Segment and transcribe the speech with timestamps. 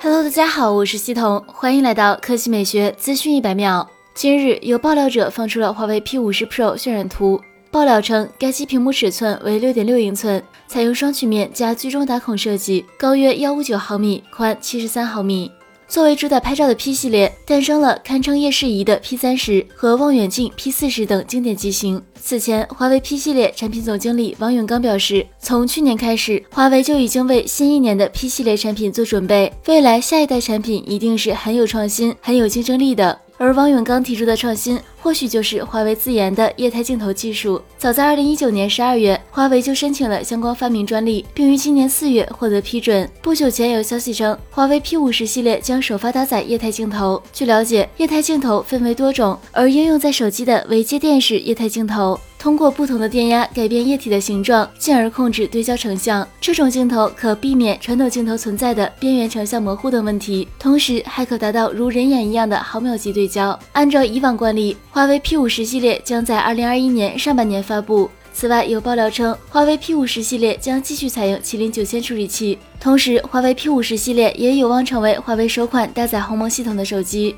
[0.00, 3.88] Hello，大家好，我是西彤，欢迎来到科技美学资讯一百秒。
[4.14, 15.50] 今日有爆料者放出了华为 P 五十 Pro 渲染图，爆料称该机屏幕尺寸为六点六英寸，采用双曲面加居中打孔设计，高约幺五九毫米，宽七十三毫米。
[15.94, 22.02] 作为主打拍照的 P 系列，诞生了堪称夜视仪的 P 三十和望远镜 P 四十等经典机型。
[22.20, 33.20] 此前，华为 P 系列产品总经理王永刚表示，从去年开始，华为就已经为新一年的 P 系列产品做准备，未来下一代产品一定是很有创新、很有竞争力的。
[33.36, 37.60] 而王永刚提出的创新，或许就是华为自研的液态镜头技术。
[37.76, 43.06] 早在二零一九年十二月，华为就申请了相关发明专利，并于今年四月获得批准。
[43.20, 47.22] 不久前有消息称，华为 P 五十系列将首发搭载液态镜头。
[47.34, 52.18] 据了解，液态镜头分为多种，而应用在手机的为接电式液态镜头。
[52.38, 56.26] 通过不同的电压改变液体的形状，进而控制对焦成像。
[56.42, 63.58] 这种镜头可避免传统镜头存在的边缘成像模糊等问题，同时还可达到如人眼一样的毫秒级对焦。
[63.72, 68.08] 按照以往惯例，华为 P 五十系列将在二零二一年上半年发布。
[68.32, 77.34] 此外，有爆料称，华为 P 五十系列将继续采用麒麟九千处理器，同时华为 P 五十系列也有望成为华为首款搭载鸿蒙系统的手机。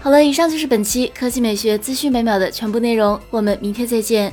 [0.00, 4.32] 好了，以上就是本期科技美学资讯每秒的全部内容，我们明天再见。